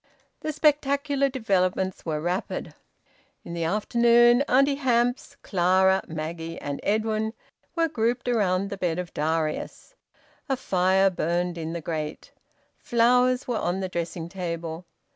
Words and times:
The 0.39 0.51
spectacular 0.51 1.29
developments 1.29 2.07
were 2.07 2.19
rapid. 2.19 2.73
In 3.45 3.53
the 3.53 3.65
afternoon 3.65 4.41
Auntie 4.47 4.73
Hamps, 4.77 5.37
Clara, 5.43 6.01
Maggie, 6.07 6.59
and 6.59 6.79
Edwin 6.81 7.33
were 7.75 7.87
grouped 7.87 8.27
around 8.27 8.71
the 8.71 8.77
bed 8.77 8.97
of 8.97 9.13
Darius. 9.13 9.93
A 10.49 10.57
fire 10.57 11.11
burned 11.11 11.55
in 11.55 11.73
the 11.73 11.81
grate; 11.81 12.31
flowers 12.79 13.47
were 13.47 13.59
on 13.59 13.79
the 13.79 13.89
dressing 13.89 14.27
table. 14.27 14.85